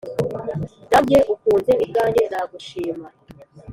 nanjye 0.91 1.19
ukunze 1.33 1.73
ubwanjye 1.83 2.23
nagushima, 2.31 3.07